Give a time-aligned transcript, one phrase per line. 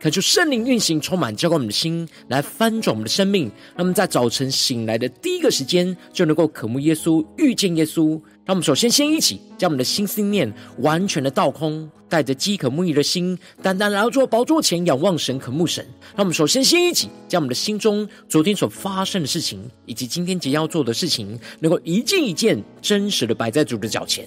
[0.00, 3.52] 恳求圣灵运行，充满浇灌我们的心，来翻转我们的生命。
[3.76, 8.18] 那么在早晨醒来的第一个时间，就能够渴慕耶稣，遇见耶稣。
[8.46, 15.86] 让我们首先先一起将我们的心思念完全的倒空，带着饥渴慕义的心，单单来到主宝座前仰望神，渴慕神。
[16.16, 24.26] 让我们首先先一起将我们的心中昨天所发生的事情，以及今天即将要做的事情，能够一件一件真实的摆在主的脚前。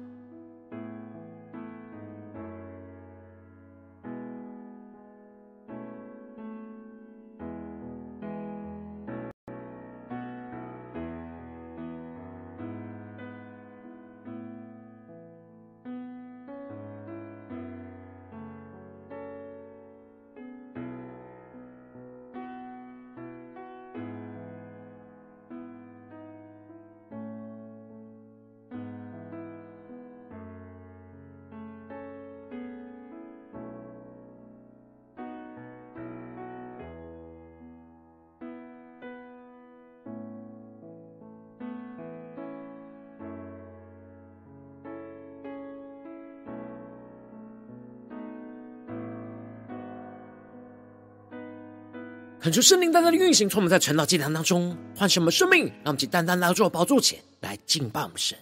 [52.41, 58.35] 恳求圣灵单单的运行，从我们在晨祷祭坛当中唤醒我们生命，让我们去单单来到宝座前来敬拜我们神。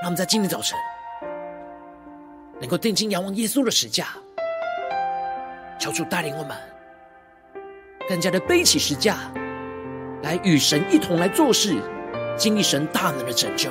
[0.00, 0.78] 让我们在今天早晨
[2.60, 4.10] 能够定睛仰望耶稣的十架，
[5.76, 6.56] 求主带领我们
[8.08, 9.18] 更加的背起十架，
[10.22, 11.74] 来与神一同来做事，
[12.38, 13.70] 经历神大能的拯救。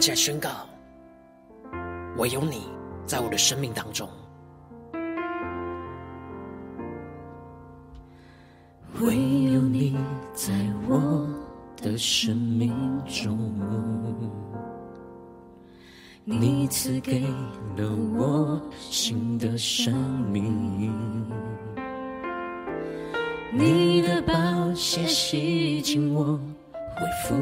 [0.00, 0.48] 们起来宣告：
[2.16, 2.62] 唯有你
[3.04, 4.08] 在我的生命当中，
[9.02, 9.14] 唯
[9.52, 9.94] 有你
[10.32, 10.54] 在
[10.88, 11.28] 我
[11.82, 12.72] 的生命
[13.04, 13.52] 中，
[16.24, 17.20] 你赐给
[17.76, 19.94] 了我新的生
[20.30, 21.30] 命，
[23.52, 24.32] 你的宝
[24.72, 26.40] 血洗净我，
[26.96, 27.34] 恢复。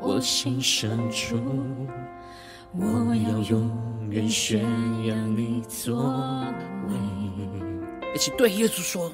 [0.00, 1.38] 我心深处，
[2.72, 3.70] 我要永
[4.10, 4.60] 远宣
[5.06, 6.44] 扬你作
[6.88, 6.94] 为。
[8.14, 9.10] 一起对耶稣说：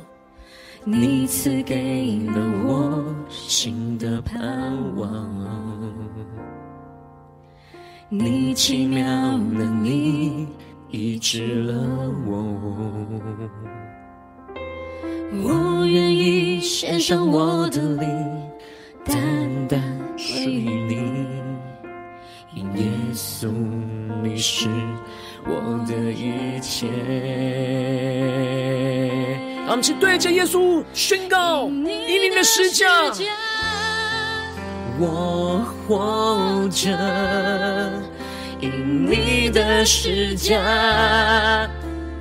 [0.83, 5.09] 你赐给了我新的盼望，
[8.09, 9.05] 你奇妙
[9.39, 10.49] 能力
[10.89, 11.73] 医治了
[12.27, 12.59] 我，
[15.45, 18.50] 我愿意献上我的灵。
[19.11, 19.83] 单单
[20.17, 21.27] 属于你，
[22.55, 23.49] 因耶稣
[24.23, 24.69] 你是
[25.45, 26.87] 我的一切。
[29.67, 32.87] 让我们去对着耶稣宣告：以你的十架，
[34.99, 36.91] 我活着；
[38.61, 41.69] 因你的十架，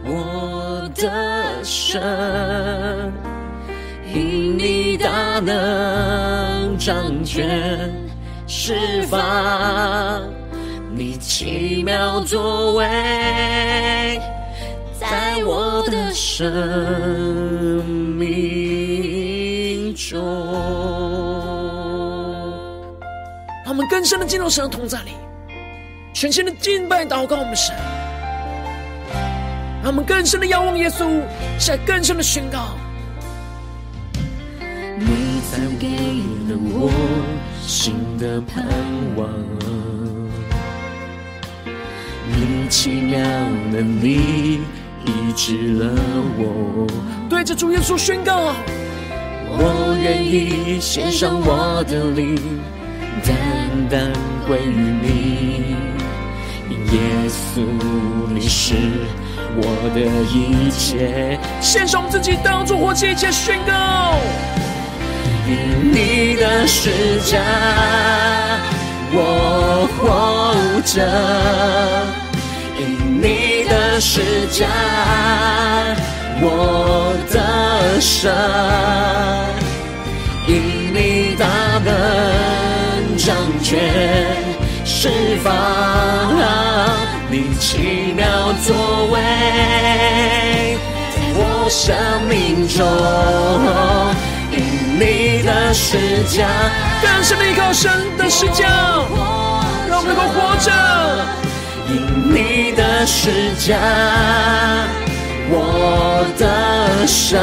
[0.05, 1.99] 我得胜；
[4.13, 6.77] 因你大能。
[6.79, 7.93] 掌权
[8.47, 10.21] 释放
[10.95, 14.17] 你奇妙作为，
[14.97, 17.83] 在我的生
[18.17, 20.17] 命中。
[23.65, 25.11] 让我们更深的进入神的同在里，
[26.13, 27.75] 全新的敬拜祷告我们神。
[29.83, 31.05] 让我们更深的仰望耶稣，
[31.59, 32.78] 在更深的宣告。
[35.59, 35.87] 赐给
[36.47, 36.89] 了我
[37.61, 38.65] 新的盼
[39.17, 39.29] 望，
[42.31, 43.19] 你奇妙
[43.69, 44.61] 能力
[45.05, 45.91] 医治了
[46.37, 46.87] 我。
[47.29, 48.53] 对着主耶稣宣告，
[49.49, 52.37] 我愿意献上我的灵，
[53.25, 53.35] 单
[53.89, 54.13] 单
[54.47, 55.75] 归于你。
[56.93, 57.65] 耶稣，
[58.33, 58.75] 你是
[59.57, 59.99] 我的
[60.31, 64.15] 一切，献上我们自己当作活祭，一切宣告。
[65.49, 67.39] 因你的十架，
[69.11, 69.99] 我活
[70.85, 71.01] 着；
[72.77, 72.81] 因
[73.19, 74.65] 你的的十架，
[76.41, 78.31] 我的神，
[80.47, 81.45] 因你大
[81.83, 83.79] 能掌权，
[84.85, 85.09] 释
[85.43, 85.51] 放
[87.29, 88.25] 你奇妙
[88.63, 90.77] 作为，
[91.13, 91.95] 在我生
[92.29, 92.85] 命中，
[94.99, 96.45] 你的十架，
[97.01, 98.67] 更深的依靠神的十架，
[99.87, 100.69] 让我们能够活着。
[101.87, 101.95] 因
[102.35, 103.79] 你的十架，
[105.49, 107.39] 我的神，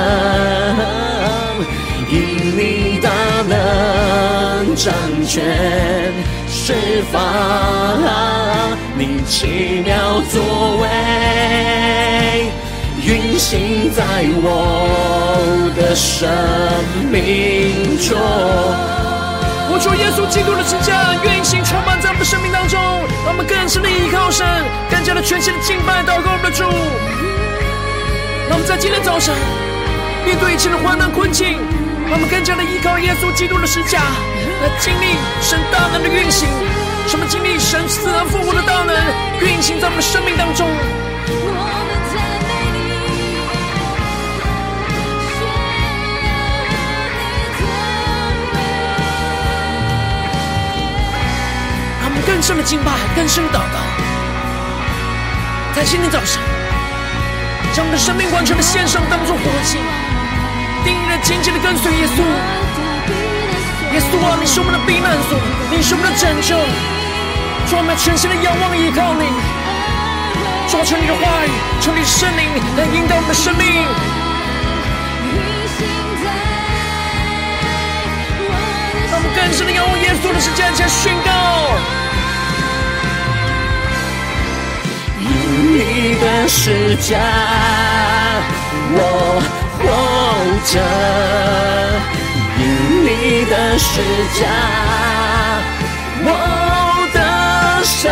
[2.10, 2.14] 因
[2.58, 3.08] 你大
[3.48, 4.92] 能掌
[5.26, 6.12] 权，
[6.46, 6.74] 释
[7.10, 7.16] 放
[8.98, 12.50] 你奇妙作为，
[13.46, 14.02] 行在
[14.42, 16.26] 我的生
[17.14, 18.18] 命中。
[19.70, 22.74] 我主耶稣基督的十架运行充满在我们的生命当中，
[23.22, 24.42] 让我们更深的依靠神，
[24.90, 26.66] 更加的全心的敬拜祷告我们的主。
[28.50, 29.30] 让我们在今天早晨
[30.26, 31.54] 面对一切的患难困境，
[32.10, 34.02] 让我们更加的依靠耶稣基督的十架，
[34.58, 36.50] 来经历神大能的运行，
[37.06, 38.90] 什么经历神死而复活的大能
[39.38, 40.66] 运行在我们的生命当中。
[52.26, 53.78] 更深的敬拜，更深的祷告，
[55.72, 56.42] 在今天早上，
[57.72, 59.78] 将我们的生命完全的献上，当作活祭，
[60.82, 62.18] 定义的紧紧的跟随耶稣。
[63.94, 65.38] 耶稣啊，你是我们的避难所，
[65.70, 66.58] 你是我们的拯救，
[67.70, 69.22] 让我们全心的仰望依靠你。
[70.66, 71.50] 抓住你的话语，
[71.80, 72.42] 求你圣灵
[72.76, 73.86] 来引导我们的生命。
[79.08, 82.05] 让我们更深的仰望耶稣的十架，来宣告。
[85.68, 87.18] 你的十架，
[88.92, 89.00] 我
[89.78, 89.84] 活
[90.64, 90.74] 着；
[92.58, 92.62] 因
[93.04, 93.08] 你
[93.50, 93.90] 的十
[94.38, 94.42] 架，
[96.24, 96.30] 我
[97.12, 97.18] 的
[97.84, 98.04] 神；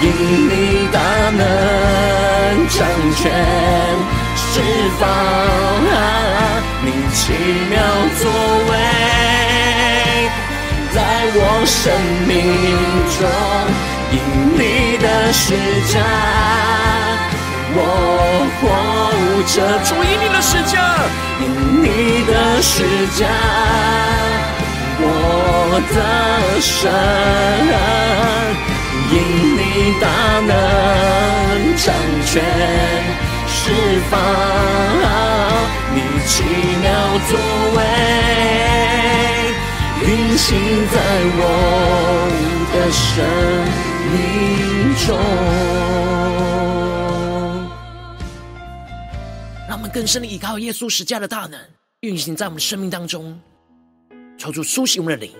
[0.00, 0.04] 因
[0.48, 0.52] 你
[0.90, 0.98] 大
[1.36, 1.40] 能
[2.68, 2.76] 掌
[3.16, 3.20] 权，
[4.36, 4.44] 释
[4.98, 5.02] 放
[6.82, 7.20] 你奇
[7.70, 7.74] 妙
[8.18, 8.22] 作
[8.70, 8.72] 为，
[10.94, 10.96] 在
[11.34, 11.76] 我生
[12.26, 12.34] 命
[13.18, 13.20] 中。
[14.12, 14.14] 因
[14.54, 15.54] 你的施
[15.92, 16.00] 加，
[17.74, 17.80] 我
[18.60, 18.62] 活
[19.52, 20.74] 着；主因你的施加，
[21.40, 21.44] 因
[21.82, 21.84] 你
[22.26, 22.32] 的
[22.62, 22.74] 施
[23.18, 23.26] 加，
[24.98, 25.04] 我
[25.92, 25.96] 的
[26.60, 26.90] 神，
[29.10, 29.14] 因
[29.56, 29.60] 你
[30.00, 30.04] 大
[30.46, 30.50] 能
[31.76, 31.84] 掌
[32.24, 32.34] 权，
[33.46, 33.54] 释
[34.10, 34.12] 放
[35.94, 36.34] 你奇
[36.82, 36.84] 妙
[37.28, 37.30] 作
[37.76, 37.78] 为，
[40.02, 40.58] 运行
[40.88, 40.96] 在
[41.38, 41.40] 我
[42.72, 43.24] 的生
[44.12, 44.16] 命
[45.06, 45.16] 中，
[49.66, 51.58] 让我们更深的依靠耶稣十架的大能，
[52.00, 53.40] 运行在我们生命当中，
[54.36, 55.32] 求主苏醒我们的灵，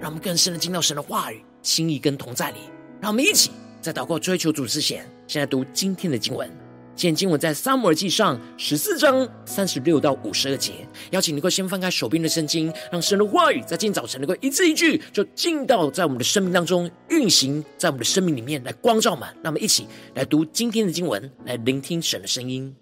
[0.00, 2.58] 让我们更深的进到神的话语、心意跟同在里。
[3.00, 6.50] 让我们一起在祷告追求主之前，现在读今天的经文。
[6.96, 10.72] 今天经文在撒母耳记上十四章三十六到五十二节，
[11.12, 19.34] 邀请你能够先翻开手边的圣经，让神的话语在今天早晨能够一字一句就进到在我们的生命当中运行，在我们的生命里面来光照满。
[19.42, 22.74] 让我们一起来读今天的经文，来聆听神的声音。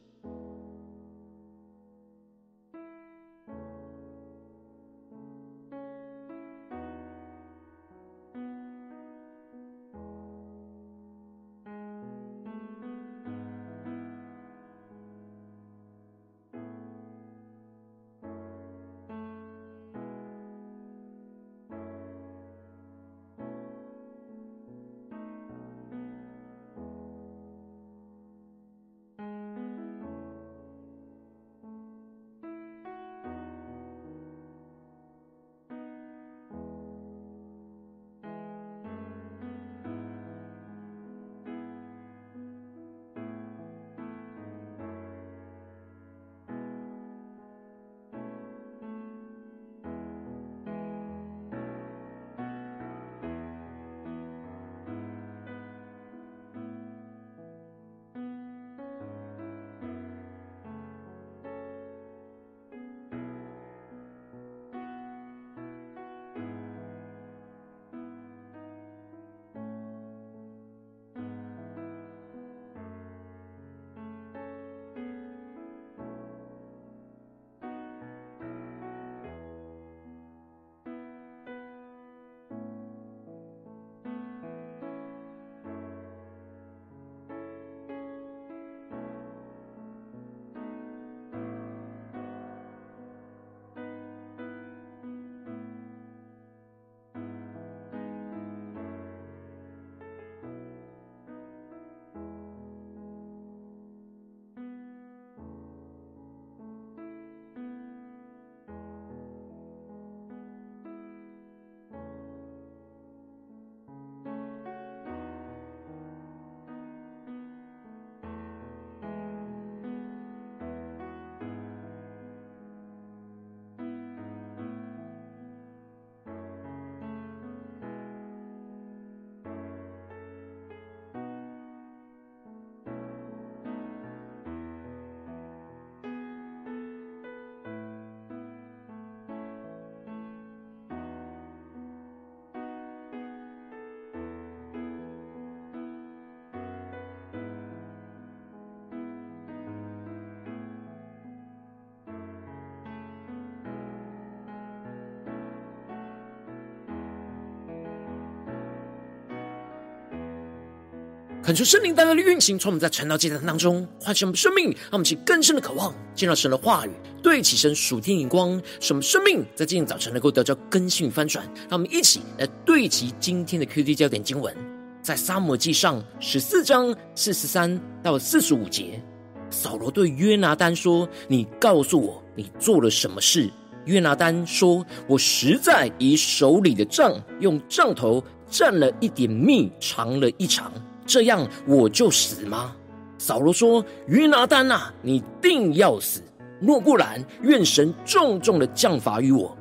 [161.49, 166.91] 恳求圣灵单单的运行，从我们在晨祷祭坛当中唤醒我们生命，让我们起更深的渴望，见到神的话语，
[167.23, 171.43] 对齐神属天眼光，使我们生命在今天早晨能够得到更新与翻转。
[171.61, 174.55] 让我们一起来对齐今天的 QD 焦点经文，
[175.01, 179.03] 在撒母记上十四章四十三到四十五节，
[179.49, 183.49] 扫罗对约拿单说：“你告诉我，你做了什么事？”
[183.87, 190.71] 约拿单说：“我实在以手里的杖，用杖头蘸了一点蜜，尝了一尝。”
[191.09, 192.77] 这样我就死吗？
[193.17, 196.23] 扫罗说：“约拿单啊，你定要死。
[196.61, 199.57] 若不然，愿神重重的降罚于我。”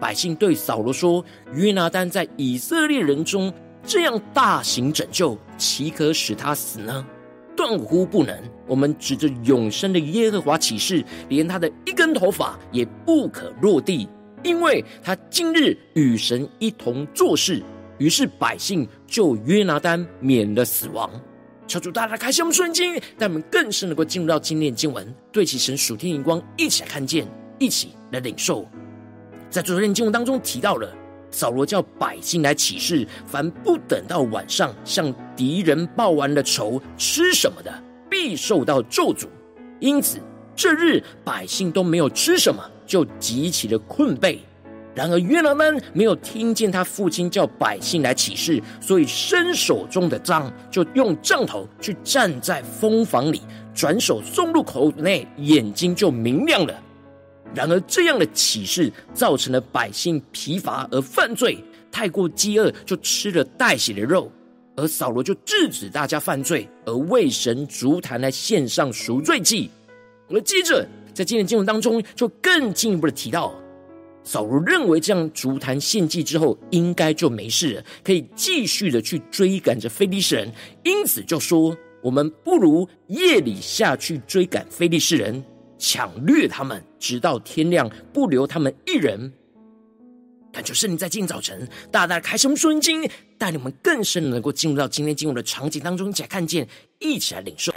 [0.00, 3.52] 百姓对扫罗说：“约拿单在以色列人中
[3.84, 7.04] 这样大行拯救，岂可使他死呢？
[7.54, 8.34] 断乎不能！
[8.66, 14.08] 我们指着永生的耶和华起誓，连他的一根头发也不可落地，
[14.42, 17.62] 因为他今日与神一同做事。”
[18.02, 21.08] 于是百姓就约拿单免了死亡。
[21.68, 27.24] 求主大大开启我们瞬间，让我们更是能够进入到今天的经文，对齐神属天眼光，一起来看见，
[27.60, 28.68] 一起来领受。
[29.48, 30.92] 在昨天经文当中提到了，
[31.30, 37.72] 扫罗叫百姓来起誓，凡不等到晚上向敌人报完了仇，吃什么的，
[38.10, 39.28] 必受到咒诅。
[39.78, 40.18] 因此
[40.56, 44.38] 这日百姓都没有吃什么，就极其的困惫。
[44.94, 53.40] 然而约拿们没有听见他父亲叫百姓来起誓，所以伸手中的杖就用杖头去站在蜂房里，
[53.74, 56.74] 转手送入口内，眼睛就明亮了。
[57.54, 64.30] 然而这样的起誓造成了百姓疲乏而犯罪，太过饥饿就吃了带血的肉，
[64.76, 69.70] 而扫罗就制止大家犯罪，而为神筑坛来献上赎罪祭。
[70.28, 73.54] 而接着在今天经文当中就更进一步的提到。
[74.24, 80.52] 扫罗认为这样足坛献祭之后，应该就没事了，可以继续的去追赶着非利士人，
[80.84, 85.44] 因此就说：“我们不如夜里下去追赶非利士人，
[85.76, 89.32] 抢掠他们，直到天亮，不留他们一人。”
[90.52, 96.68] 感觉圣灵在今天早晨大大开什么顺经，带领我们更深的能够进入到今天进入的场景当中，一起来看见，
[97.00, 97.72] 一起来领受。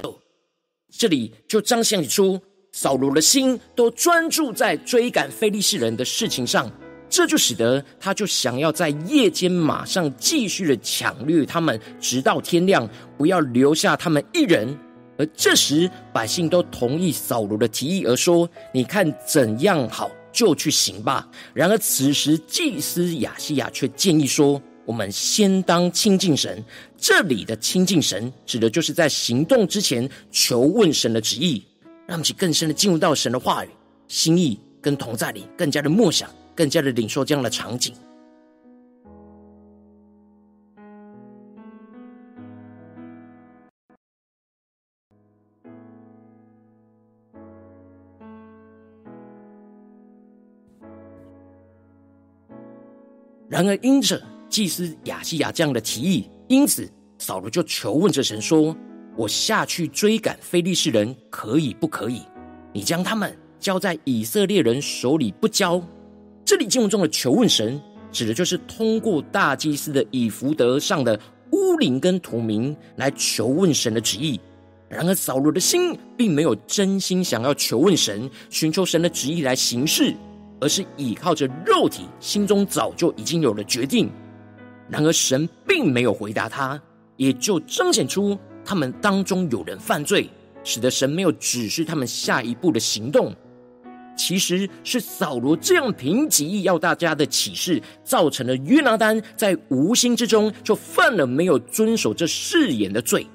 [0.92, 2.40] 这里就彰显出。
[2.78, 6.70] 扫罗的心都专注在追赶非利士人的事情上，
[7.10, 12.86] 这就使得他就想要在夜间马上继续的抢掠他们，直到天亮，
[13.18, 14.78] 不要留下他们一人。
[15.18, 26.62] 而这时百姓都同意扫罗的提议，而说：“你看怎样好，就去行吧。”然而此时祭司亚西亚却建议说：“我们先当亲近神。”
[27.00, 31.64] 这里的亲近神，指的就是在行动之前求问神的旨意。
[32.08, 33.70] 让我们去更深的进入到神的话语、
[34.08, 37.94] 心意跟同在里，更加的默想，更加的领受这样的场景。
[53.48, 58.76] 然而，因着祭司亚西亚这样的提议，因此扫罗就求问着神说。
[59.16, 62.22] 我下去追赶非利士人，可以不可以？
[62.74, 65.82] 你将他们交在以色列人手里不交？
[66.44, 67.82] 这里经文中的求问神，
[68.12, 71.20] 指的就是通过大祭司的以弗得上的
[71.52, 74.40] 乌灵跟土明来求问神的旨意。
[74.90, 80.14] 然而扫罗的心并没有真心想要求问神，寻求神的旨意来行事，
[80.60, 84.10] 而是倚靠着肉体，心中早就已经有了决定。
[84.88, 86.80] 然而神并没有回答他，
[87.18, 88.38] 也就彰显出。
[88.66, 90.30] 他们当中有人犯罪，
[90.64, 93.34] 使得神没有指示他们下一步的行动。
[94.18, 103.28] 其实是扫罗这样凭己意要大家的起誓，造成了约拿单在无心之中就犯了没有遵守这誓言的罪。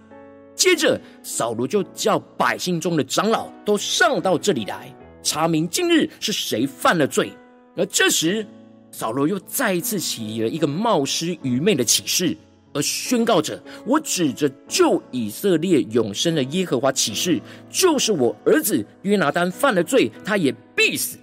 [0.55, 7.31] 接着，扫罗就叫百姓中的长老都上到这里来，查明今日是谁犯了罪。
[7.77, 8.47] 而这时，
[8.91, 12.37] 扫罗又再一次起了一个冒失愚昧的起誓。
[12.73, 21.19] 而宣告着：“我指着救以色列永生的耶和华起誓，就是我儿子约拿单犯了罪，他也必死。”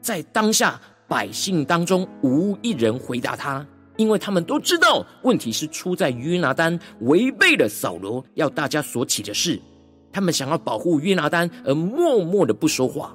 [0.00, 3.66] 在当下百姓当中，无一人回答他，
[3.98, 9.60] 因为他们都知道问题是出在约拿单违背了扫罗要大家所起的事。
[10.10, 13.14] 他们想要保护约拿单，而默默的不说话。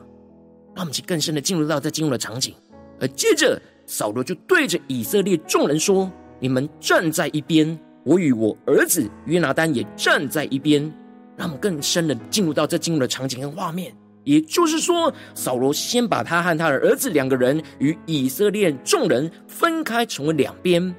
[0.75, 2.53] 让我们去更深的进入到这进入的场景。
[2.99, 6.11] 而接着扫罗就对着以色列众人说。
[6.43, 10.93] 你们站在一边，我与我儿子约拿单也站在一边。
[11.37, 13.95] 让我们更深的进入到这进入的场景跟画面。
[14.25, 20.93] 也就是说，扫罗先把他和他的儿子两个人与以色列众人分开，成为两边。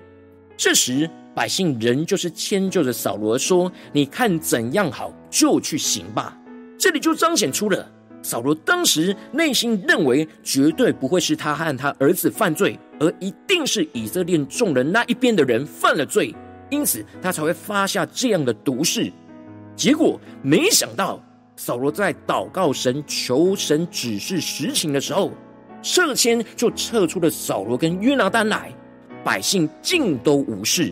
[0.56, 6.34] 这时，百姓仍旧是迁就着扫罗说：“你看怎样好，就去行吧。”
[6.80, 7.86] 这里就彰显出了
[8.24, 16.34] 扫罗当时内心认为绝对不会是他和他儿子犯罪，而一定是以色列众人那一边的人犯了罪，
[16.70, 19.12] 因此他才会发下这样的毒誓。
[19.76, 21.22] 结果没想到，
[21.56, 25.30] 扫罗在祷告神、求神指示实情的时候，
[25.82, 28.72] 撤迁就撤出了扫罗跟约拿单来，
[29.22, 30.90] 百姓尽都无视。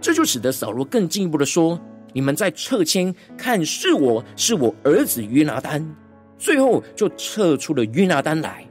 [0.00, 1.78] 这就使得扫罗更进一步的说
[2.14, 5.86] ：“你们在撤迁，看是我是我儿子约拿单。”
[6.42, 8.66] 最后就撤出了约拿单来。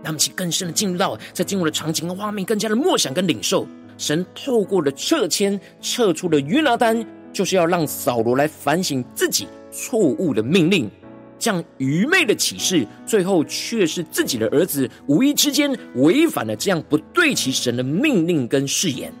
[0.00, 3.66] 那么，其更深的进入到在进入的场景和画面，更加的默想跟领受。
[3.98, 10.88] 神透过了撤迁，撤出了约拿单，就是要让扫罗来反省自己错误的命令，
[11.36, 19.12] 这样愚昧的启示，最后却是自己的儿子无意之间违反了这样不对其神的命令跟誓言。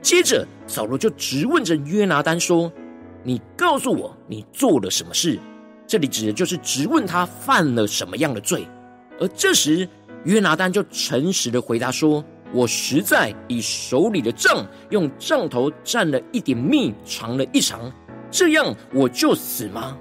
[0.00, 2.72] 接着，扫罗就质问着约拿单说
[3.24, 5.36] ：“你告诉我，你做了什么事？”
[5.90, 8.64] 这里指的就是直问他犯了什么样的罪。
[9.18, 9.88] 而这时，
[10.22, 12.24] 约拿丹就诚实的回答说
[12.54, 17.92] ：“我实在以手里的杖用杖头蘸了一点蜜，尝了一尝，
[18.30, 19.98] 这样我就死吗？”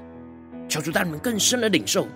[0.69, 2.07] 求主带你们更深的领受。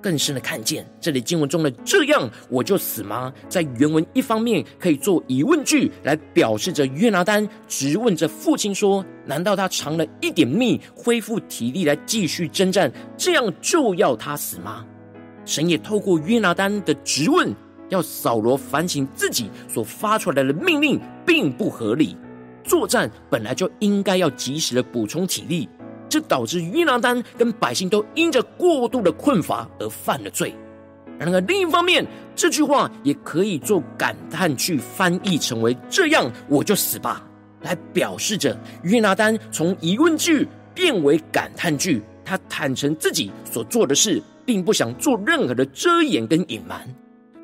[0.00, 14.84] 更深的看见，这里经文中的“这样我就死吗？”在原文一方面可以做疑问句来表示着约拿单质问着父亲说：“难道他尝了一点蜜，恢复体力来继续征战，这样就要他死吗？”
[15.44, 17.52] 神也透过约拿单的质问，
[17.88, 22.16] 要扫罗反省自己所发出来的命令并不合理。
[22.62, 25.68] 作战本来就应该要及时的补充体力。
[26.10, 30.54] 这导致约拿单跟百姓都因着过度的困乏而犯了罪。
[31.18, 37.24] 然而另一方面，这句话也可以做感叹句翻译成为“这样我就死吧”，
[37.62, 42.02] 来表示着约拿单从疑问句变为感叹句。
[42.22, 46.88] 他坦诚自己所做的事，并不想做任何的遮掩跟隐瞒。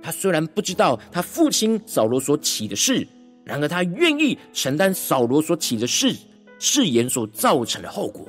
[0.01, 3.05] 他虽然不知道他父亲扫罗所起的事，
[3.45, 6.15] 然而他愿意承担扫罗所起的事
[6.61, 8.29] 誓言所造成的后果。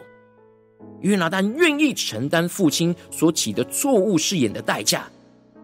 [1.01, 5.07] 约拿单愿意承担父亲所起的错误誓言的代价，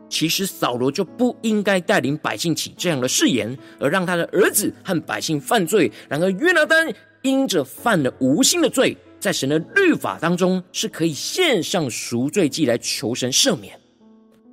[0.09, 5.91] 其实扫罗就不应该带领百姓起这样的誓言，而让他的儿子和百姓犯罪。
[6.07, 6.93] 然而约拿单
[7.23, 13.79] 因着犯了无心的罪，在神的律法当中是可以献上赎罪祭来求神赦免。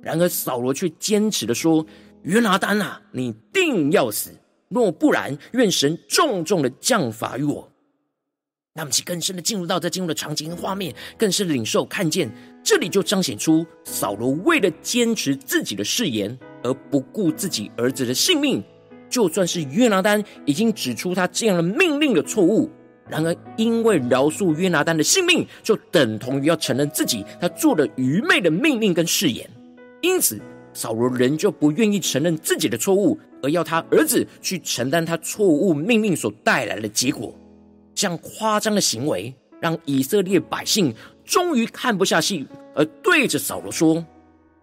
[0.01, 1.85] 然而扫罗却坚持的说
[2.23, 4.31] ：“约拿单啊，你定要死！
[4.67, 7.70] 若不然，愿神重重的降罚于我。”
[8.73, 12.31] 那么，其更深的进入到这进入的场景和画面，更是领受看见，
[12.63, 18.63] 这里就彰显出扫罗为了坚持自己的誓言而不顾自己儿子的性命。
[19.09, 22.69] 就算是约拿单已经指出他这样的命令的错误，
[23.09, 29.49] 然而因为饶恕约拿单的性命，就等同于要承认自己他做了愚昧的命令跟誓言。
[29.99, 30.39] 因此，
[30.73, 37.35] 扫罗仍旧不愿意承认自己的错误，而要他儿子去承担他错误命令所带来的结果。
[38.01, 40.91] 这样夸张的行为，让以色列百姓
[41.23, 44.03] 终于看不下去，而对着扫罗说：“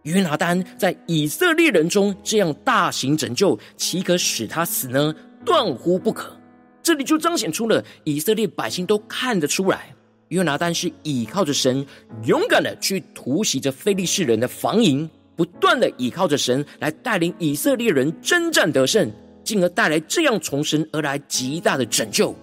[0.03, 5.15] 约拿单在以色列人中这样大行拯救，岂可使他死呢？
[5.45, 6.37] 断乎不可。”
[6.83, 9.95] 这里就彰显出了以色列百姓都看得出来，
[10.31, 11.87] 约拿单是倚靠着神，
[12.25, 19.09] 勇敢的去突袭着非利士人的防营，不断的倚靠着神来带领以色列人征战得胜，
[19.45, 22.35] 进而带来这样从神而来极大的拯救。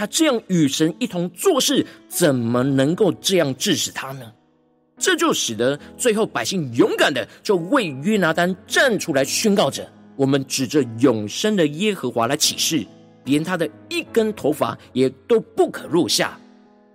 [0.00, 4.32] 他这样与神一同做事，怎么能够这样治死他呢？
[4.96, 9.86] 这就使得最后百姓勇敢的就为约拿单站出来宣告着：
[10.16, 12.82] 我们指着永生的耶和华来起誓，
[13.24, 16.40] 连他的一根头发也都不可落下，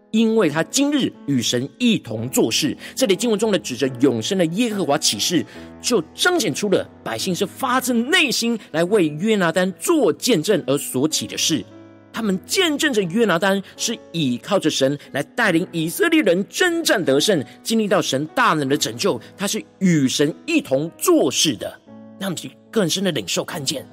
[0.10, 2.76] 因为他今日与神一同做事。
[2.96, 5.46] 这里经文中的指着永生的耶和华起誓，
[5.80, 11.64] 就彰显出了百姓是发自内心来为约拿单做见证而所起的事。
[12.16, 19.20] 他们见证着约拿单是倚靠着神来带领以色列人征战得胜，经历到神大能的拯救。
[19.36, 21.78] 他是与神一同做事的，
[22.18, 23.86] 让其更深的领受看见。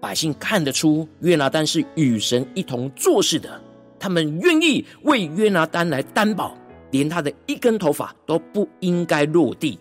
[0.00, 3.60] 百姓看得出约拿单是与神一同做事的，
[4.00, 6.56] 他们愿意为约拿单来担保，
[6.92, 9.78] 连他的一根头发都不应该落地。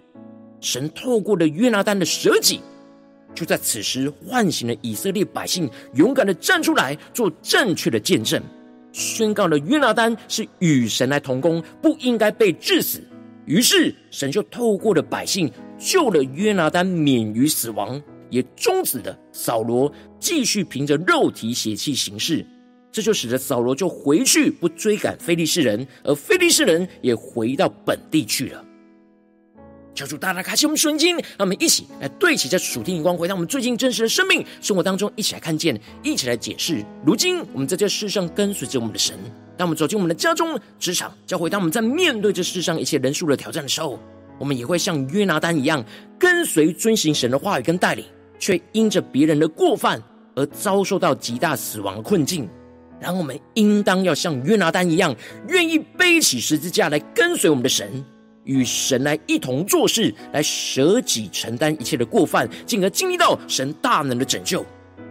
[0.60, 2.60] 神透过了约拿单的舍己。
[3.38, 8.42] 就在此时，唤醒了以色列百姓，勇敢的站出来，做正确的见证，
[8.92, 13.00] 宣告了约拿单是与神来同工，不应该被治死。
[13.46, 22.44] 于是，神就透过了百姓，救了约拿单免于死亡，也终止了扫罗继续凭着肉体血气行事。
[22.92, 28.66] 这就使得扫罗就回去不追赶非利士人，而非利士人也回到本地去了。
[29.98, 36.86] 求主大大开启我们属灵眼睛，让我们一起来对齐这属天的光，回到我们最近真实的生命生活当中，一起来看见，一起来解释。
[37.04, 39.18] 如今我们在这世上跟随着我们的神，
[39.58, 44.00] 当我们走进我们的家中、职场、教会，当我们在面对这世上一切人数的挑战的时候，
[44.38, 45.84] 我们也会像约拿丹一样，
[46.20, 48.06] 跟随遵行神的话语跟带领，
[48.38, 50.00] 却因着别人的过犯
[50.36, 52.48] 而遭受到极大死亡的困境。
[53.00, 55.16] 然后我们应当要像约拿丹一样，
[55.50, 58.04] 愿意背起十字架来跟随我们的神，
[58.48, 64.66] 与神来一同做事，来舍己承担一切的过犯，进而经历到神大能的拯救。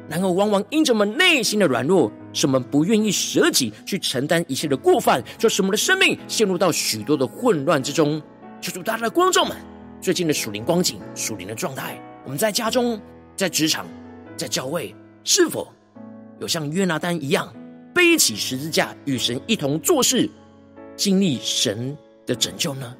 [0.09, 8.21] 然而，往往因着我们内心的软弱，使我们不愿意舍己去承担一切的过犯，就使我们的生命陷入到许多的混乱之中。
[8.61, 9.57] 求主大大的观众们，
[10.01, 13.01] 最近的属灵光景、属灵的状态，我们在家中、
[13.37, 13.87] 在职场、
[14.37, 14.95] 在教会，
[15.25, 15.73] 是否
[16.41, 17.53] 有像约拿单一样？
[17.93, 20.31] 背起十字架与神一同做事，
[20.97, 21.97] 经历神
[22.27, 22.95] 的拯救呢？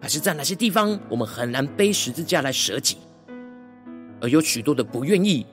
[0.00, 2.98] 还是在哪些地方我们很难背十字架来舍己，
[4.20, 5.46] 而有许多的不愿意，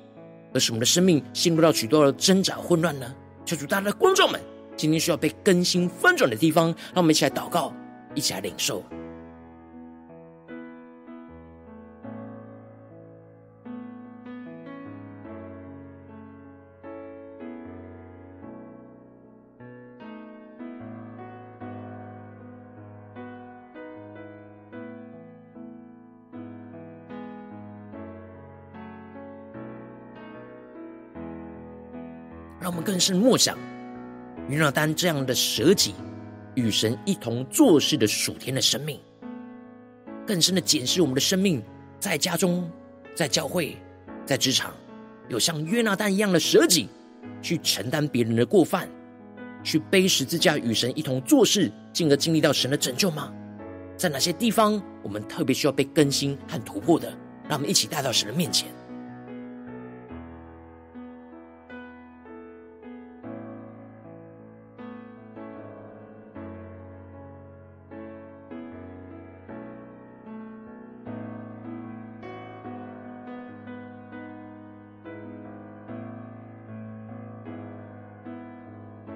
[0.53, 3.13] 而使我们的生命陷入到许多的挣扎混乱呢？
[3.45, 4.39] 求主大家的观众们，
[4.77, 7.73] 今天需要被更新翻转的地方，让我们一起来祷告，
[8.15, 8.83] 一起来领受。
[32.83, 33.57] 更深默想
[34.49, 35.95] 约拿丹这样的舍己
[36.55, 38.99] 与神一同做事的属天的生命，
[40.27, 41.63] 更深的检视我们的生命，
[41.99, 42.69] 在家中、
[43.15, 43.77] 在教会、
[44.25, 44.73] 在职场，
[45.29, 46.89] 有像约拿丹一样的舍己，
[47.41, 48.87] 去承担别人的过犯，
[49.63, 53.33] 去背十字架与神一同做事，进而经历到神的拯救吗？
[53.95, 57.07] 在哪些地方我们特别需要被更新和突破的？
[57.47, 58.67] 让我们一起带到神的面前。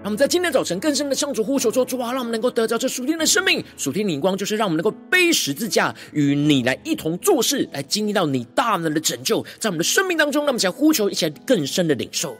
[0.03, 12.37] 让我们在今天早晨更深的向主呼求说：主啊，让我们能够得着这属天的生命、属天灵光，就是让我们能够背十字架与你来一同做事，来经历到你大能的拯救，在我们的生命当中，让我们想呼求一些更深的领受。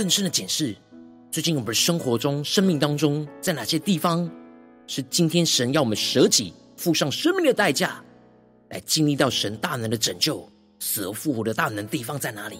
[0.00, 0.74] 更深的检视，
[1.30, 4.30] 最近我们的生活中、生命当中，在哪些地方
[4.86, 8.02] 是今天神要我们舍己、付上生命的代价，
[8.70, 12.56] 来经历到神大能的拯救、死而复活的大能地方在哪里？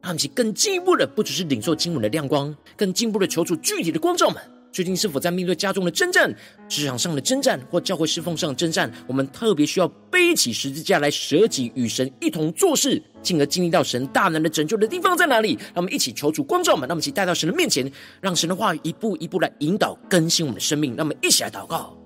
[0.00, 4.42] 让其更进一步的，不只是领受经文的亮光，更进一步的求主具体的光照们。
[4.72, 6.34] 最近是否在面对家中的征战、
[6.66, 8.90] 职场上的征战或教会侍奉上的征战？
[9.06, 15.52] 我们特别需要背起十字架来舍己，与神一同做事，进而经历到神大能的拯救的地方在哪里？
[15.74, 17.90] 让我们一起求主光照们，让我们一起带到神的面前，
[18.22, 20.96] 让神的话语一步一步来引导更新我们的生命。
[20.96, 22.01] 让我们一起来祷告。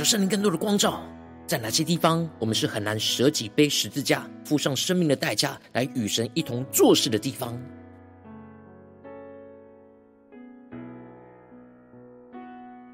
[0.00, 1.02] 求圣灵更多的光照，
[1.46, 7.54] 在哪些地方我们是很难舍己背十字架、付上生命的代价来与神一同做事的地方？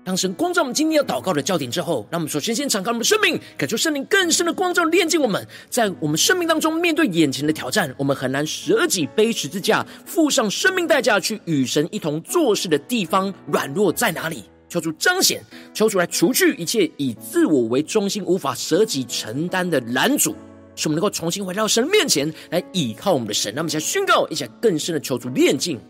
[0.05, 5.47] 当神光照我们今天要祷告的焦点之后，让我们首先先敞开我们的生命，感受圣灵更深的光照，炼净我们。
[5.71, 14.43] 在我们生命当中，面对眼前的挑战，我们很难舍己背十字架，付上生命代价去与神一同做事的地方，软弱在哪里？
[14.77, 20.37] 求主彰显，求主来除去一切以自我为中心、无法舍己承担的拦阻，
[20.75, 23.51] 使我们能够重新回到神面前来倚靠我们的神。
[23.55, 25.81] 让我们现在宣告，一起更深的求主炼净。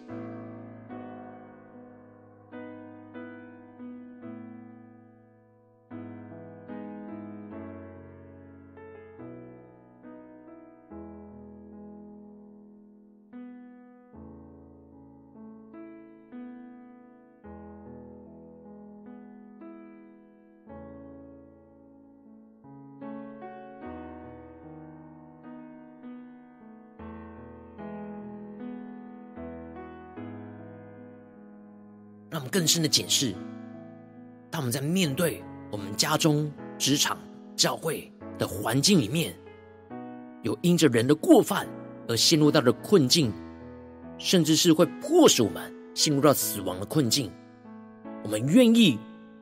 [32.36, 33.34] 让我们更深的检视，
[34.50, 37.16] 当我们在面对我们家中、职场、
[37.56, 39.34] 教会的环境里面，
[40.42, 41.66] 有因着人的过犯
[42.06, 43.32] 而陷入到的困境，
[44.18, 47.32] 甚至是会迫使我们陷入到死亡的困境，
[48.22, 48.98] 我们愿意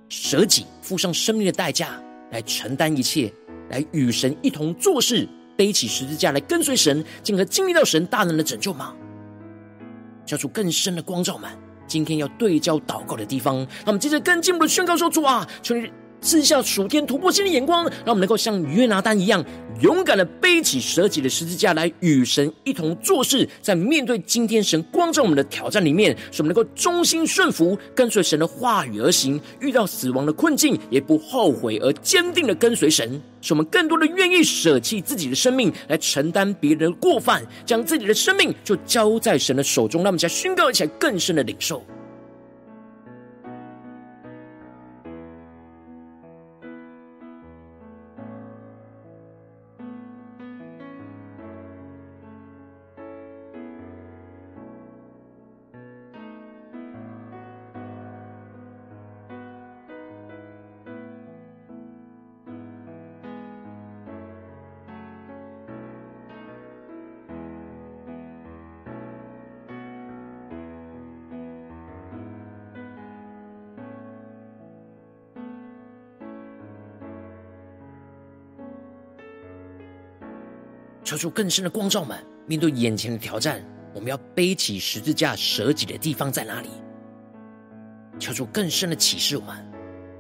[0.09, 3.29] 舍己、付上生命的代价来承担一切，
[3.71, 8.95] 来与神一同做事，背起十字架来跟随神，进而经历到神大能的拯救吗？
[10.25, 11.51] 交出更深的光照们。
[11.87, 15.91] 今天要对焦祷告的地方，那么接着更进一步的宣告说：“主啊，求你
[16.25, 19.45] 赐下属天突破性的眼光，让我们能够像约拿单一样，
[19.83, 23.47] 勇敢的背起舍己的十字架来与神一同做事。
[23.61, 29.39] 在面对今天神光照我们的挑战里面，使我们能够忠心顺服，跟随神的话语而行。
[29.61, 33.21] 遇到死亡的困境，也不后悔，而坚定的跟随神。
[33.43, 40.03] 使我们更多的愿意舍弃自己的生命，来承担别人的过犯，将自己的生命就交在神的手中。
[40.03, 41.85] 让我们再宣告一起来更深的领受。”
[81.15, 86.69] 求出更深的光照们，面对眼前的挑战，我们要背起十字架舍己的地方在哪里？
[88.19, 89.55] 求出更深的启示我们，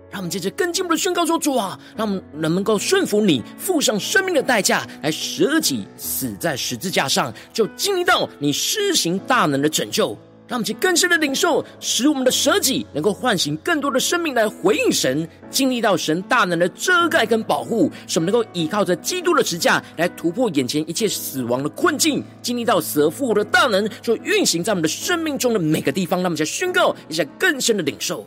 [0.09, 10.16] 让我们接着更进一步的宣告说：主啊，让我们能够顺服你，付上生命的代价来舍己，死在十字架上，就经历到你施行大能的拯救。
[10.46, 26.20] 让我们去更深的领受，使我们的舍己能够唤醒更多的生命来回应神，经历到神大能的遮盖跟保护，使我们能够依靠着基督的支架来突破眼前一切死亡的困境，经历到死而复活的大能，就运行在我们的生命中的每个地方。
[26.20, 28.26] 让我们再宣告一下更深的领受。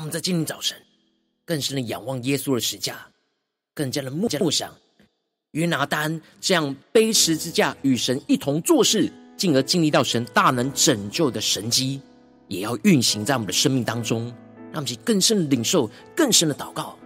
[0.00, 0.74] 我们在今天早晨
[1.44, 3.06] 更深的仰望耶稣的十架，
[3.74, 4.74] 更加的默想
[5.50, 12.00] 约拿单这样背十字架与神一同做事，进而经历到神大能拯救的神机，
[12.48, 14.34] 也要运行在我们的生命当中，
[14.72, 16.98] 让我们更深的领受，更深的祷告。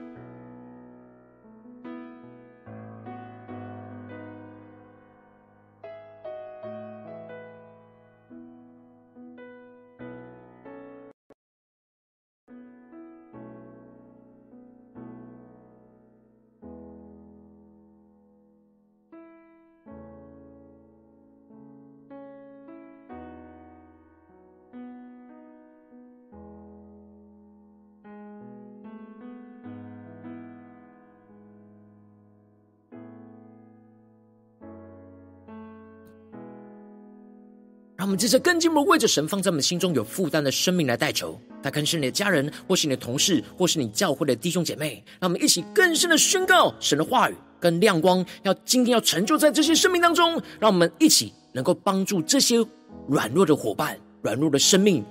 [38.14, 45.02] 们接着更进一步为着神放在我们心中有负担的生命来代求，他可能是你的家人，或是你的同事，或是你教会的弟兄姐妹。
[45.18, 50.40] 让我们一起更深的宣告神的话语跟亮光，要今天要成就在这些生命当中。
[50.60, 52.64] 让我们一起能够帮助这些
[53.08, 55.04] 软弱的伙伴，软弱的生命，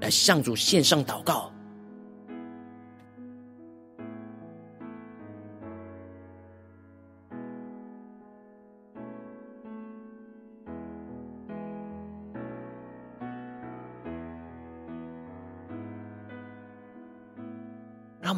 [0.00, 1.52] 来向主献上祷告。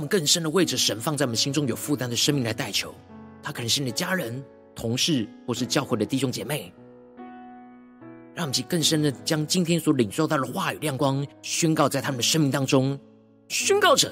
[0.01, 2.95] 们更深的为着神放在我们心中有负担的生命来代求，
[3.43, 4.43] 他可能是你的家人、
[4.75, 6.73] 同事，或是教会的弟兄姐妹。
[8.35, 12.99] 让我们去更深的将今天所领受到的话语亮光宣告在他们的生命当中，
[13.49, 14.11] 宣告着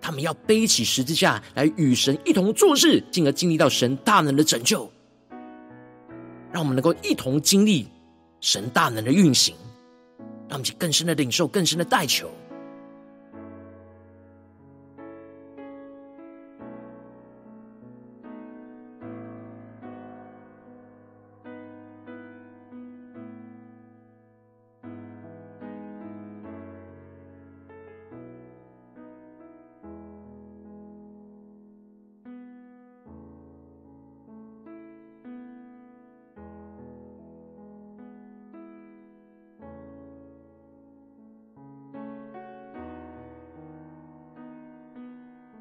[0.00, 4.90] 他们要背起十字架来与神一同做事，进而经历到神大能的拯救。
[6.52, 7.88] 让我们能够一同经历
[8.40, 9.54] 神大能的运行，
[10.48, 12.30] 让我们去更深的领受、更深的代求。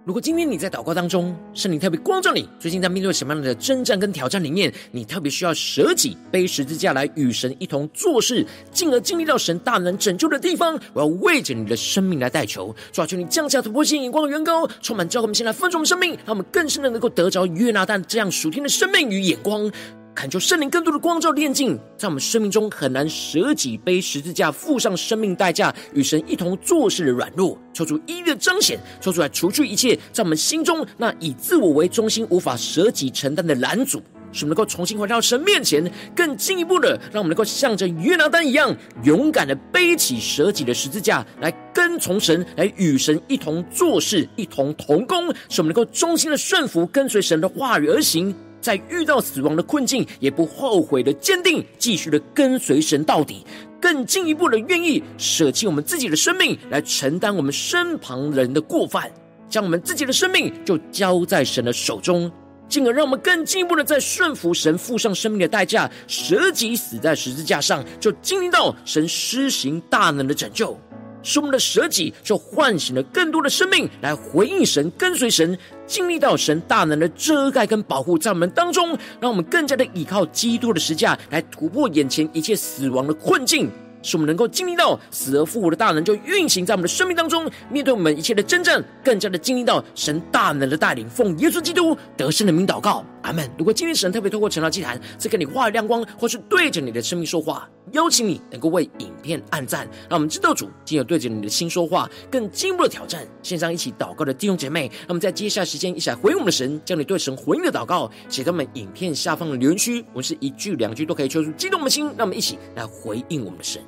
[0.05, 19.71] 如果今天你在祷告当中，圣灵特别光照你，最近在面对什么样的征战跟挑战里面，你特别需要舍己背十字架来与神一同做事，进而经历到神大能拯救的地方，我要为着你的生命来代求，抓住，你降下突破性眼光的远高，充满教会，我们先来分盛我们生命，让我们更深的能够得着约拿但这样属天的生命与眼光。
[20.15, 48.33] 恳求圣灵更多的光照炼净，在我们生命中很难舍己背十字架，付上生命代价，与神一同做事的软弱，求主一一的彰显，求主来除去一切在我们心中那以自我为中心、无法舍己承担的拦阻，使我们能够重新回到神面前，更进一步的让我们能够像着约拿单一样，勇敢的背起舍己的十字架，来跟从神，来与神一同做事，一同同工，使我们能够忠心的顺服，跟随神的话语而行。
[48.63, 53.45] 在遇到死亡的困境，也不后悔的坚定，继续的跟随神到底，
[53.81, 59.11] 更进一步的愿意舍弃我们自己的生命，来承担我们身旁人的过犯，
[59.49, 62.31] 将我们自己的生命就交在神的手中，
[62.69, 70.79] 进而让我们更进一步的在顺服神，付上生命的代价，舍己死在十字架上，就经历到神施行大能的拯救。
[71.23, 75.57] 使我们的舍己，就唤醒了更多的生命来回应神、跟随神，
[75.87, 83.71] 经历到神大能的遮盖跟保护在我们当中，让我们更加的依靠基督的实架来突破眼前一切死亡的困境。
[84.03, 87.49] 使我们能够经历到死而复活的大能，就运行在我们的生命当中。
[87.71, 91.09] 面对我们一切的征战，更加的经历到神大能的带领。
[91.09, 93.49] 奉耶稣基督得胜的名祷告，阿门。
[93.57, 103.25] 如果今天神特别透过晨祷祭坛，在给你话语亮光，或是对着你的生命说话，邀请你能够为影片按赞，让我们知道主今有对着你的心说话，更进一步的挑战。
[103.41, 110.03] 线上一起祷告的弟兄姐妹，让我们在接下来时间一起来回应我们的神，将你对神回应的祷告写在我们影片下方的留言区。
[110.11, 113.81] 我们是一句两句都可以说出激动的心，让我们一起来回应我们的神。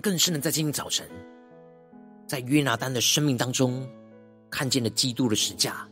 [0.00, 1.08] 更深的在今天早晨，
[2.26, 3.88] 在约拿丹的生命当中，
[4.50, 5.88] 看见了基督的十字架，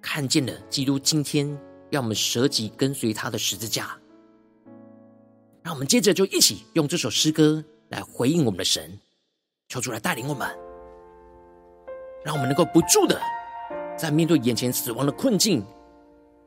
[0.00, 1.46] 看见了基督今天
[1.90, 3.96] 让我们舍己跟随他的十字架。
[5.62, 8.98] 让我们接着就一起用这首诗歌来回应我们的神，
[9.68, 10.46] 求主来带领我们，
[12.22, 13.18] 让我们能够不住的
[13.96, 15.64] 在面对眼前死亡的困境、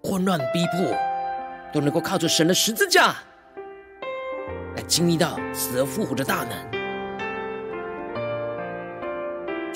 [0.03, 0.95] 混乱逼迫，
[1.73, 3.15] 都能够靠着神的十字架。
[4.75, 6.76] 来经历到死而复活的大能，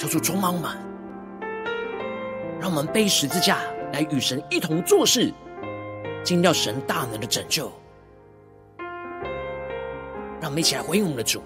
[0.02, 0.76] 求主充满我们，
[2.60, 3.60] 让我们背十字架
[3.93, 5.32] 来与神一同做事，
[6.24, 7.72] 经历到神大能的拯救。
[10.39, 11.43] 让我们一起来回应我们的主，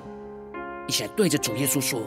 [0.87, 1.99] 一起来对着主耶稣说。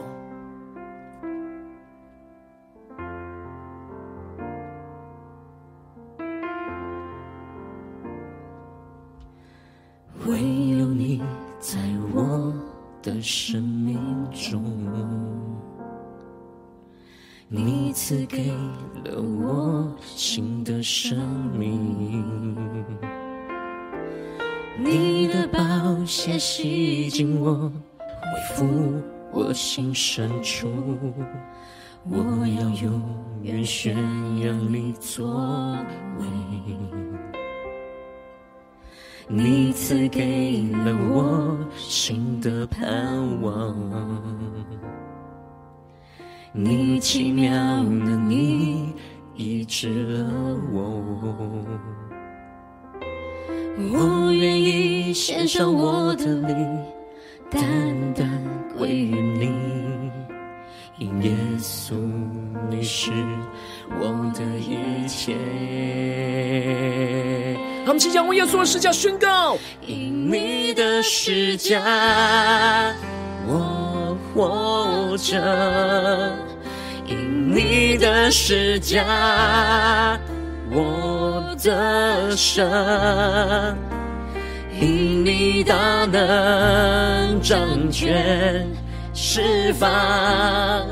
[21.01, 21.17] 生
[21.57, 22.57] 命，
[24.77, 25.57] 你的宝
[26.05, 30.67] 血洗净我，恢复我心深处。
[32.03, 32.17] 我
[32.59, 33.01] 要永
[33.43, 33.95] 远宣
[34.39, 35.77] 扬你作
[36.19, 36.25] 为。
[39.29, 43.73] 你赐给了我新的盼望，
[46.51, 47.53] 你奇妙
[47.85, 48.93] 的你
[49.39, 50.25] 医治了
[50.73, 51.01] 我。
[53.93, 56.83] 我愿意献上我的灵，
[57.49, 57.61] 单
[58.13, 58.29] 单
[58.77, 59.49] 归于你，
[60.97, 61.93] 因耶稣
[62.69, 63.13] 你是
[63.97, 65.33] 我的一切。
[67.85, 72.93] 他们即将为耶稣的十架宣告：因你的十架，
[73.47, 75.39] 我活着；
[77.09, 80.17] 因你的施加。
[80.71, 83.75] 我的神，
[84.79, 87.59] 因你大能掌
[87.91, 88.67] 权
[89.15, 90.85] 释放，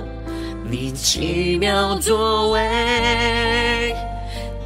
[0.68, 3.95] 你奇妙作为，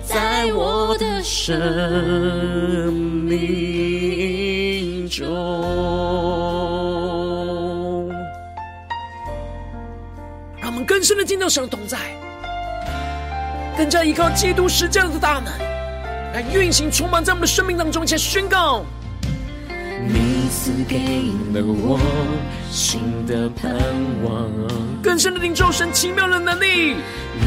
[0.04, 2.94] 在我的生
[3.28, 5.91] 命中。
[10.92, 11.98] 更深的进到神同在。
[13.78, 15.46] 更加依靠基督十架的大能，
[16.34, 18.84] 来运行充满在我们的生命当中，且宣告：
[20.06, 20.98] 你赐给
[21.54, 21.98] 了我
[22.70, 23.72] 新的盼
[24.22, 24.52] 望，
[25.02, 26.98] 更深的领受神奇妙的能力，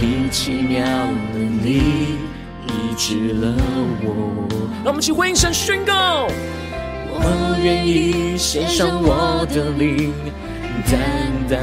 [0.01, 2.17] 你奇妙的你
[2.67, 3.55] 医治了
[4.03, 4.49] 我。
[4.83, 6.29] 让我们一起回应神宣告：
[7.11, 10.15] 我愿意献上我的灵，
[10.91, 10.99] 单
[11.47, 11.61] 单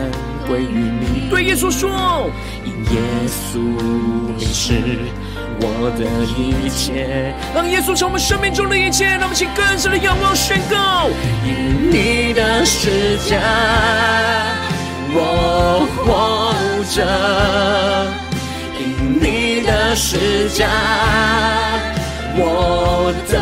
[0.48, 1.30] 归于你。
[1.30, 2.30] 对耶稣说。
[2.64, 3.58] 因耶稣
[4.38, 4.74] 你是
[5.60, 5.66] 我
[5.98, 6.06] 的
[6.38, 11.10] 一切，让耶稣成为我们生命中的一切，让我们请更深的仰望宣告。
[11.46, 13.40] 因你的施加，
[15.14, 16.54] 我活
[16.94, 17.02] 着；
[18.80, 18.82] 因
[19.20, 20.68] 你的施加，
[22.38, 23.40] 我得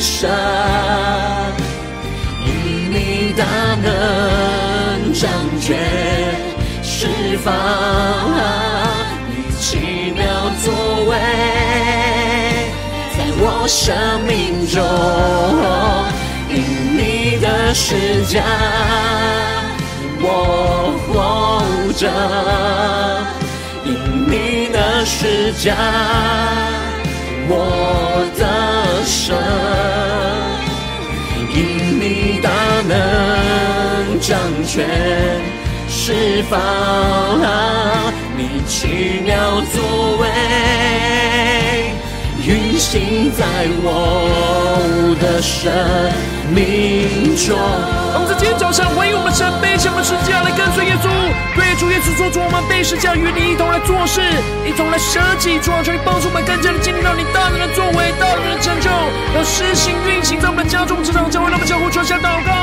[0.00, 0.28] 胜；
[2.46, 2.48] 因
[2.90, 3.44] 你大
[3.82, 3.88] 能
[5.20, 5.28] 掌
[5.60, 5.76] 权。
[6.82, 7.06] 释
[7.44, 7.52] 放
[9.28, 10.24] 你奇妙
[10.64, 10.72] 作
[11.10, 11.12] 为，
[13.14, 13.84] 在我生
[14.26, 14.82] 命中，
[16.48, 16.56] 因
[16.96, 18.42] 你的施加，
[20.22, 20.24] 我
[21.06, 21.12] 活
[21.92, 22.08] 着；
[23.84, 23.88] 因
[24.26, 25.76] 你的施加，
[27.46, 27.52] 我
[28.38, 28.42] 得
[29.04, 29.36] 胜；
[31.54, 31.58] 因
[32.00, 32.48] 你大
[32.88, 32.94] 能
[34.20, 34.86] 掌权。
[35.88, 36.60] 释放
[38.36, 39.82] 你奇妙作
[40.20, 40.28] 为，
[42.46, 43.44] 运行在
[43.82, 45.72] 我的生
[46.54, 47.58] 命中。
[48.14, 51.10] 我们在今天早上回应我们神，背起我们十架来跟随耶稣，
[51.58, 54.22] 对主耶稣说出我们背十架与你一同来做事，
[54.62, 58.86] 一同来舍己，主啊，求你帮助我们更加的经历到你大能的作为，大能的成就，
[59.34, 62.59] 要施行运行在我们家中、职场、教会，让我们相互传下祷告。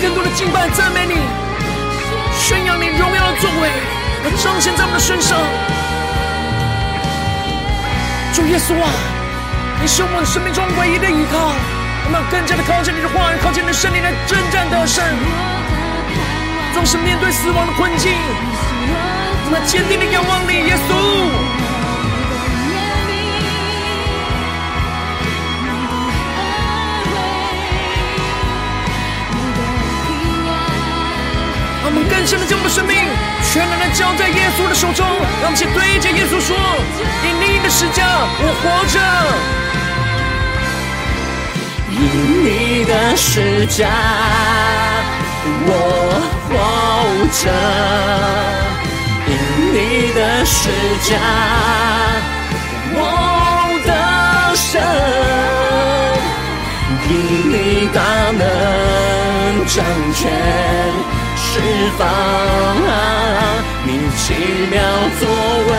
[0.00, 1.14] 更多的敬拜、赞美你，
[2.32, 3.68] 宣扬你荣耀的作为，
[4.24, 5.38] 和彰显在我们的身上。
[8.32, 8.88] 主耶稣啊，
[9.82, 11.52] 你是我们生命中唯一的依靠，
[12.06, 15.04] 我们要更加的靠近你的话语，靠近你的圣灵来征战得胜。
[16.72, 18.16] 总是面对死亡的困境，
[19.44, 21.59] 我们坚定的仰望你，耶稣。
[32.32, 32.94] 我们更深的将我们的生命
[33.42, 35.04] 全然的交在耶稣的手中，
[35.42, 36.56] 让我们一起对着耶稣说：
[37.24, 38.06] 以你的十架，
[38.38, 39.00] 我活着；
[41.90, 41.92] 以
[42.44, 43.88] 你的十架，
[45.66, 45.68] 我
[46.46, 46.54] 活
[47.34, 47.50] 着；
[49.26, 49.28] 以
[49.72, 50.70] 你的十
[51.02, 51.18] 架，
[52.94, 52.98] 我
[53.84, 53.90] 得
[54.54, 54.78] 胜；
[57.08, 57.10] 因
[57.50, 57.54] 你
[57.92, 57.98] 大
[58.38, 58.40] 能
[59.66, 59.74] 掌
[60.14, 60.30] 权。
[61.42, 61.58] 释
[61.98, 62.06] 放
[63.86, 64.34] 你奇
[64.70, 64.76] 妙
[65.18, 65.22] 作
[65.66, 65.72] 为，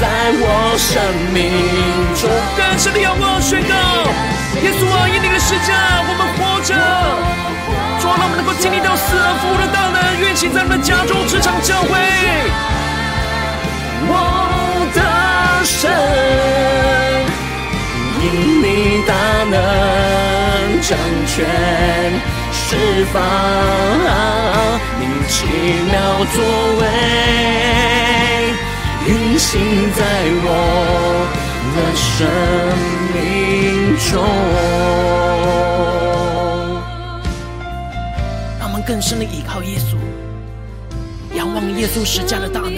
[0.00, 0.02] 在
[0.40, 0.44] 我
[0.78, 0.90] 生
[1.32, 1.38] 命
[2.18, 2.22] 中。
[2.56, 3.74] 更深的仰望宣告，
[4.62, 5.68] 耶稣啊，因你的十架，
[6.08, 6.74] 我们活着。
[8.00, 11.92] 主啊，让我们能够经历到死而复活的大能，运行在我们的家中、职场、教会。
[14.08, 14.12] 我
[14.94, 14.98] 的
[15.64, 15.92] 神，
[18.20, 18.24] 因
[18.64, 19.12] 你大
[19.52, 19.54] 能
[20.80, 22.33] 掌权。
[22.74, 23.22] 释放
[24.98, 25.46] 你奇
[25.86, 25.94] 妙
[26.34, 26.36] 作
[26.80, 26.82] 为，
[29.06, 29.52] 运行
[29.92, 30.02] 在
[30.42, 30.48] 我
[31.76, 32.26] 的生
[33.14, 33.16] 命
[34.10, 34.10] 中。
[38.58, 39.96] 让我们更深的依靠耶稣，
[41.36, 42.74] 仰望耶稣十架的大能。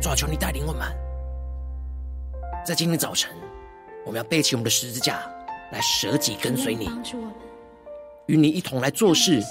[0.00, 0.82] 主啊，求你带领我们，
[2.66, 3.30] 在今天早晨，
[4.04, 5.20] 我们要背起我们的十字架
[5.70, 6.88] 来舍己跟随你，
[8.26, 9.42] 与你一同来做事，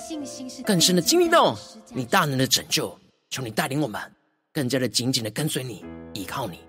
[0.66, 1.58] 更深的经历到
[1.94, 2.98] 你大能的拯救。
[3.30, 4.02] 求你带领我们，
[4.54, 6.67] 更加的紧紧的跟随你，依靠你。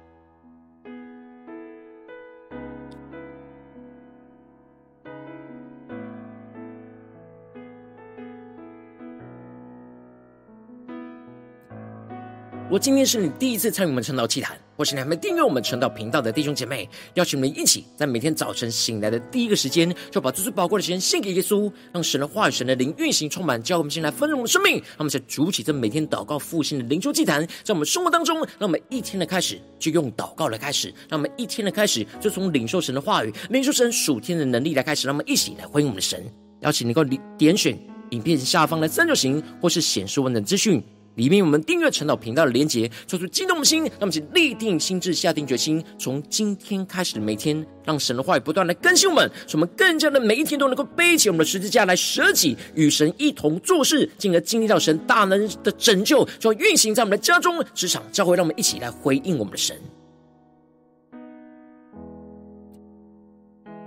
[12.68, 24.74] 如果今天是你第一次参与我们晨祷祭坛，或是你还没订阅我们晨祷频道的弟兄姐妹，邀请我们一起在每天早晨醒来的第一个时间，就把最最宝贵的时间献给耶稣，让神的话语、神的灵运行充满，叫我们先来丰盛我们的生命。
[24.74, 36.22] 让我们在主起这每天祷告复兴的灵修祭坛，在我们生活当中，让我们一天的开始就用祷告来开始，让我们一天的开始就从领受神的话语、领受神属天的能力来开始，让我们一起来回应我们的神。
[36.60, 37.74] 邀请你能够点选
[38.10, 40.82] 影片下方的三角形，或是显示文的资讯。
[41.18, 59.76] 里面我们订阅晨祷频道的连接，做出激动的心，那么请立定心智，下定决心，从今天开始的每天，让神的话语不断的更新我们，使我们更加的每一天都能够背起我们的十字架来舍己，与神一同做事，进而经历到神大能的拯救，就要运行在我们的家中、职场、教会，让我们一起来回应我们的神。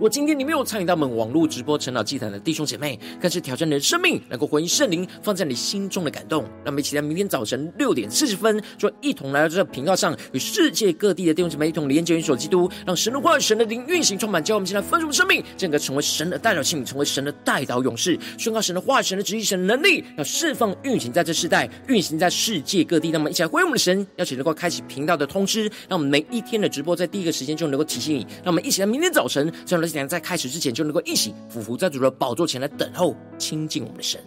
[0.01, 6.41] 果今天你没有参与到我们网络直播晨祷祭坛的弟兄姐妹，更是挑战你的生命，能够回应圣灵放在你心中的感动。
[6.41, 23.11] 让我们一起在明天早晨六点四十分，就一同来到这个频道上，与世界各地的弟兄姐妹一同连接、元首基督，让神的话语、神的灵运行充满，教我们现在丰盛生命，整个成为神的代表器皿，成为神的代祷勇士，宣告神的话语、神的旨意、神的能力，要释放运行在这世代，运行在世界各地。
[23.11, 28.25] 让我们一起来回应我们的神，邀请能够开启频道的通知，让我们每一天的直播在第一个时间就能够提醒你。
[28.43, 29.90] 让我们一起来明天早晨，这样的。
[30.07, 34.21] 在开始之前，就能够一起俯伏在主的宝座前来等候亲近我们的神。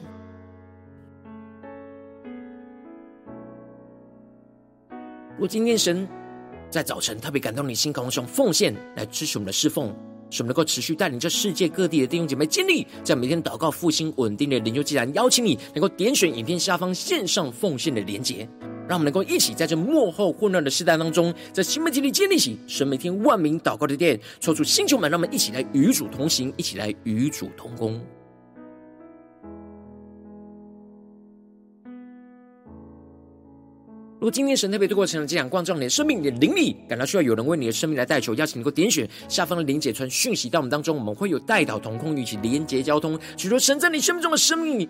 [5.32, 6.06] 如果今天神
[6.70, 9.88] 在早晨特别感动你心，渴望用奉献来支持我们的侍奉，
[10.30, 18.48] 使我们能够持续带领这世界各地的弟兄姐妹建立，在每天祷告复兴稳定的灵修既然，邀请你能够点选影片下方线上奉献的连结。
[18.88, 28.00] 让我们能够一起在这幕后混乱的时代当中，在新媒体里建立起神每天万名祷告的殿，抽出星球们，让我们一起来与主同行，一起来与主同工。
[34.20, 44.88] 如果今天神特别透过成了这样光照你的生命，你的灵力感到需要有人为你的生命来代求，邀请你能够点选下方的连结传讯息到我们当中，我们会有代祷同工与其连结交通，许多神在你生命中的生命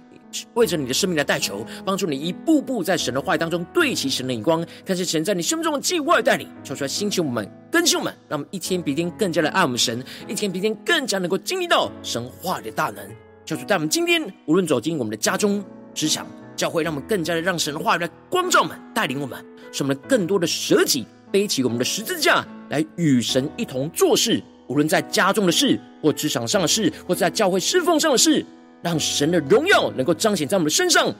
[0.55, 13.05] 为着你的生命来代求，帮助你一步步在神的话语当中对齐神的眼光，看见神在你生命中的计划带领，求出来兴起我们更新我们，让我们一天比一天更加的爱我们神，一天比一天更加能够经历到神话的大能，
[13.45, 15.62] 求主带我们今天无论走进我们的家中
[15.95, 16.26] 职场。
[16.57, 24.41] 教会让我们更加的让神的话语来光照我们，带领我们，使我们更多的舍己，背起我们的十字架，来与神一同做事。
[24.68, 28.47] 无论在家中的事，或职场上的事，或在教会侍奉上的事，
[28.85, 31.11] 让神的荣耀能够彰显在我们的身上，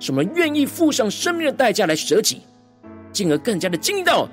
[0.00, 2.40] 使我们愿意付上生命的代价来舍己，
[3.12, 4.28] 进而更加的经历到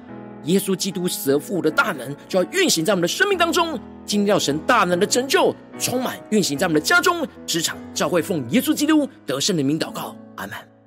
[0.46, 10.16] 耶稣基督死而复活的大能，就要运行在我们的生命当中，经历到神大能的拯救，充满运行在我们的家中、职场、教会，奉耶稣基督得胜的名祷告。
[10.38, 10.79] 阿门。